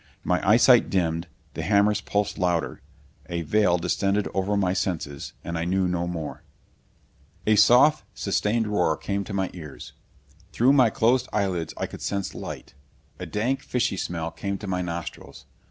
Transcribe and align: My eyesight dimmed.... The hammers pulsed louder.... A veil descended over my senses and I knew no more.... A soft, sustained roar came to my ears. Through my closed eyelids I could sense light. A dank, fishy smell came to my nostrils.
My 0.23 0.41
eyesight 0.43 0.89
dimmed.... 0.89 1.27
The 1.53 1.61
hammers 1.61 2.01
pulsed 2.01 2.39
louder.... 2.39 2.81
A 3.29 3.43
veil 3.43 3.77
descended 3.77 4.27
over 4.33 4.57
my 4.57 4.73
senses 4.73 5.33
and 5.43 5.59
I 5.59 5.63
knew 5.65 5.87
no 5.87 6.07
more.... 6.07 6.41
A 7.45 7.55
soft, 7.55 8.03
sustained 8.15 8.65
roar 8.67 8.97
came 8.97 9.23
to 9.25 9.33
my 9.35 9.51
ears. 9.53 9.93
Through 10.53 10.73
my 10.73 10.89
closed 10.89 11.29
eyelids 11.31 11.75
I 11.77 11.85
could 11.85 12.01
sense 12.01 12.33
light. 12.33 12.73
A 13.19 13.27
dank, 13.27 13.61
fishy 13.61 13.95
smell 13.95 14.31
came 14.31 14.57
to 14.57 14.65
my 14.67 14.81
nostrils. 14.81 15.45